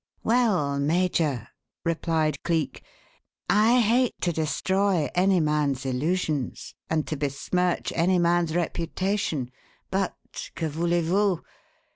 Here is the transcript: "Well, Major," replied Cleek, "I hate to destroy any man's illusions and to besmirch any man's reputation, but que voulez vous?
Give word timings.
"Well, 0.23 0.79
Major," 0.79 1.49
replied 1.85 2.41
Cleek, 2.41 2.83
"I 3.47 3.79
hate 3.81 4.19
to 4.21 4.31
destroy 4.33 5.09
any 5.13 5.39
man's 5.39 5.85
illusions 5.85 6.73
and 6.89 7.05
to 7.05 7.15
besmirch 7.15 7.93
any 7.95 8.17
man's 8.17 8.55
reputation, 8.55 9.51
but 9.91 10.15
que 10.55 10.69
voulez 10.69 11.05
vous? 11.05 11.43